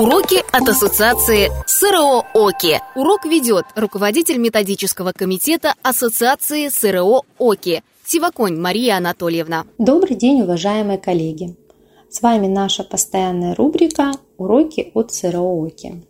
[0.00, 2.80] Уроки от Ассоциации СРО ОКИ.
[2.96, 9.66] Урок ведет руководитель методического комитета Ассоциации СРО ОКИ Сиваконь Мария Анатольевна.
[9.76, 11.54] Добрый день, уважаемые коллеги!
[12.08, 16.02] С вами наша постоянная рубрика «Уроки от СРО ОКИ».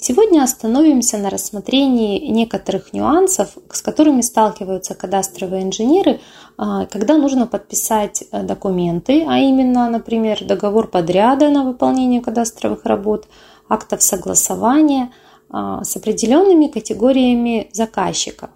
[0.00, 6.20] Сегодня остановимся на рассмотрении некоторых нюансов, с которыми сталкиваются кадастровые инженеры,
[6.56, 13.26] а, когда нужно подписать э, документы, а именно, например, договор подряда на выполнение кадастровых работ,
[13.68, 15.10] актов согласования
[15.50, 18.50] а, с определенными категориями заказчиков.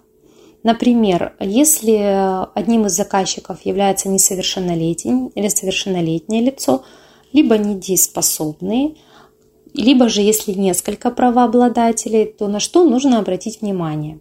[0.63, 6.85] Например, если одним из заказчиков является несовершеннолетний или совершеннолетнее лицо,
[7.33, 8.97] либо недееспособный,
[9.73, 14.19] либо же, если несколько правообладателей, то на что нужно обратить внимание?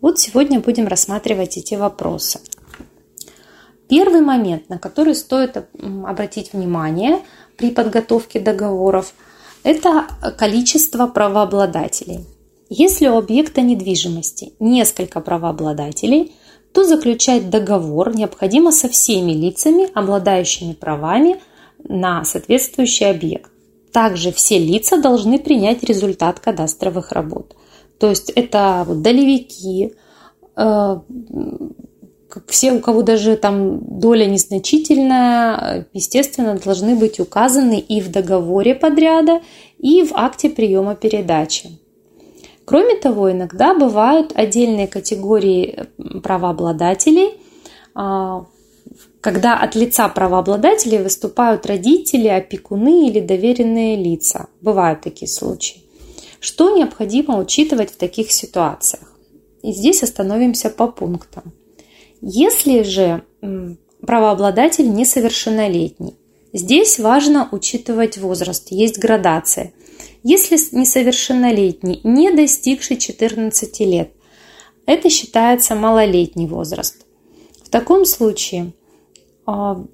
[0.00, 2.40] Вот сегодня будем рассматривать эти вопросы.
[3.88, 5.56] Первый момент, на который стоит
[6.06, 7.20] обратить внимание
[7.56, 9.14] при подготовке договоров,
[9.62, 10.06] это
[10.36, 12.26] количество правообладателей.
[12.68, 16.34] Если у объекта недвижимости несколько правообладателей,
[16.72, 21.40] то заключать договор необходимо со всеми лицами, обладающими правами
[21.78, 23.53] на соответствующий объект
[23.94, 27.54] также все лица должны принять результат кадастровых работ.
[28.00, 29.94] То есть это долевики,
[30.56, 30.96] э,
[32.48, 39.40] все, у кого даже там доля незначительная, естественно, должны быть указаны и в договоре подряда,
[39.78, 41.78] и в акте приема передачи.
[42.64, 45.84] Кроме того, иногда бывают отдельные категории
[46.20, 47.34] правообладателей,
[47.94, 48.46] а,
[49.20, 54.48] когда от лица правообладателей выступают родители, опекуны или доверенные лица.
[54.60, 55.82] Бывают такие случаи.
[56.40, 59.16] Что необходимо учитывать в таких ситуациях?
[59.62, 61.54] И здесь остановимся по пунктам.
[62.20, 63.24] Если же
[64.02, 66.18] правообладатель несовершеннолетний,
[66.52, 69.72] здесь важно учитывать возраст, есть градация.
[70.22, 74.10] Если несовершеннолетний, не достигший 14 лет,
[74.84, 77.06] это считается малолетний возраст.
[77.62, 78.74] В таком случае
[79.46, 79.84] а,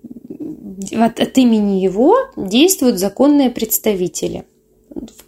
[0.93, 4.45] от имени его действуют законные представители.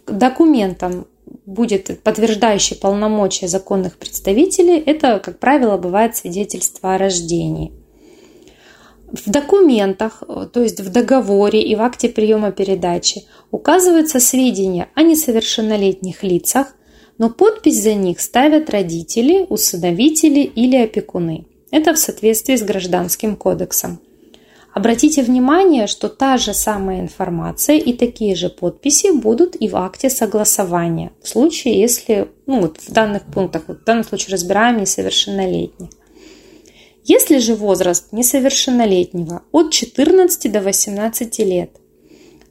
[0.07, 1.07] Документом
[1.45, 4.77] будет подтверждающий полномочия законных представителей.
[4.79, 7.71] Это, как правило, бывает свидетельство о рождении.
[9.11, 16.23] В документах, то есть в договоре и в акте приема передачи указываются сведения о несовершеннолетних
[16.23, 16.75] лицах,
[17.19, 21.45] но подпись за них ставят родители, усыновители или опекуны.
[21.69, 23.99] Это в соответствии с Гражданским кодексом.
[24.73, 30.09] Обратите внимание, что та же самая информация и такие же подписи будут и в акте
[30.09, 35.89] согласования, в случае, если ну, вот в данных пунктах, вот в данном случае разбираем несовершеннолетних.
[37.03, 41.69] Если же возраст несовершеннолетнего от 14 до 18 лет,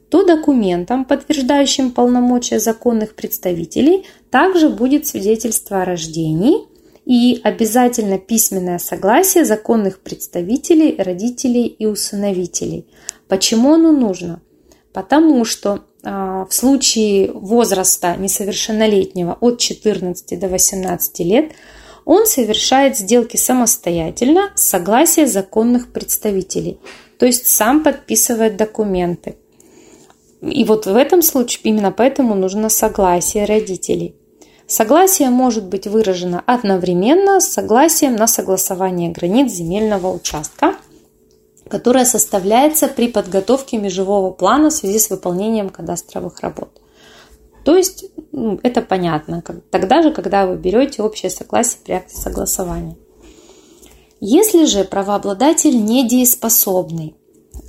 [0.09, 6.67] то документом, подтверждающим полномочия законных представителей, также будет свидетельство о рождении–
[7.05, 12.87] и обязательно письменное согласие законных представителей, родителей и усыновителей.
[13.27, 14.41] Почему оно нужно?
[14.93, 21.51] Потому что а, в случае возраста несовершеннолетнего от 14 до 18 лет
[22.05, 26.79] он совершает сделки самостоятельно с согласия законных представителей,
[27.17, 29.37] то есть сам подписывает документы.
[30.41, 34.15] И вот в этом случае именно поэтому нужно согласие родителей.
[34.73, 40.73] Согласие может быть выражено одновременно с согласием на согласование границ земельного участка,
[41.69, 46.81] которое составляется при подготовке межевого плана в связи с выполнением кадастровых работ.
[47.63, 52.97] То есть ну, это понятно, тогда же, когда вы берете общее согласие при акте согласования.
[54.21, 57.15] Если же правообладатель недееспособный,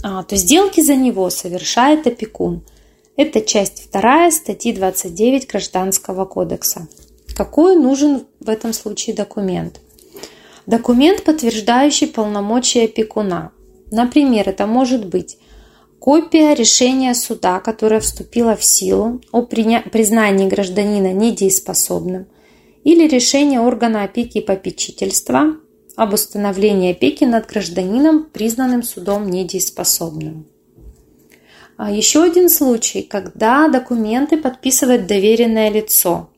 [0.02, 2.62] а, то сделки за него совершает опекун–
[3.16, 6.88] это часть 2 статьи 29 Гражданского кодекса.
[7.34, 9.80] Какой нужен в этом случае документ?
[10.66, 13.52] Документ, подтверждающий полномочия опекуна.
[13.90, 15.38] Например, это может быть
[15.98, 22.26] копия решения суда, которое вступило в силу о признании гражданина недееспособным,
[22.82, 25.56] или решение органа опеки и попечительства
[25.96, 30.46] об установлении опеки над гражданином, признанным судом недееспособным.
[31.76, 36.30] А еще один случай, когда документы подписывает доверенное лицо.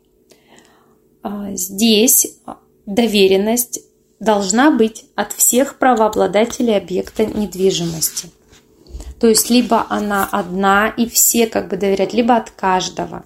[1.22, 2.38] А, здесь
[2.86, 3.80] доверенность
[4.18, 8.30] должна быть от всех правообладателей объекта недвижимости.
[9.20, 13.24] То есть либо она одна и все как бы доверять, либо от каждого.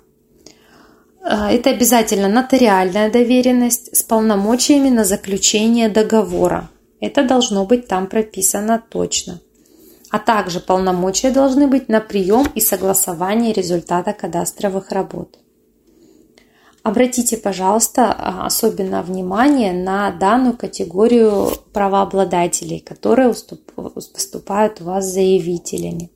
[1.22, 6.70] А, это обязательно нотариальная доверенность с полномочиями на заключение договора.
[7.00, 9.40] Это должно быть там прописано точно.
[10.10, 15.38] А также полномочия должны быть на прием и согласование результата кадастровых работ.
[16.82, 23.34] Обратите, пожалуйста, а, особенно внимание на данную категорию правообладателей, которые
[23.74, 26.10] поступают у вас заявителями.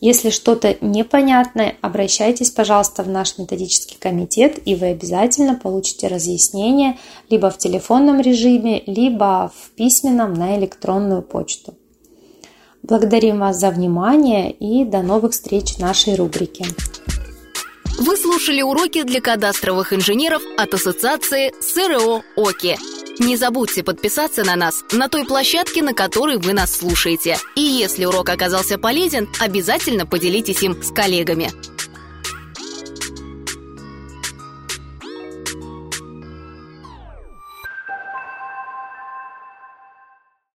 [0.00, 6.98] Если что-то непонятное, обращайтесь, пожалуйста, в наш методический комитет, и вы обязательно получите разъяснение
[7.28, 11.74] либо в телефонном режиме, либо в письменном на электронную почту.
[12.82, 16.66] Благодарим вас за внимание и до новых встреч в нашей рубрике.
[17.98, 22.76] Вы слушали уроки для кадастровых инженеров от Ассоциации СРО ОКИ.
[23.20, 27.36] Не забудьте подписаться на нас на той площадке, на которой вы нас слушаете.
[27.54, 31.50] И если урок оказался полезен, обязательно поделитесь им с коллегами.